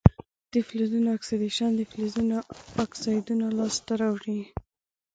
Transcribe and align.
د 0.51 0.53
فلزونو 0.67 1.07
اکسیدیشن 1.17 1.69
د 1.75 1.81
فلزونو 1.91 2.37
اکسایدونه 2.85 3.45
لاسته 3.57 3.91
راوړي. 4.01 4.39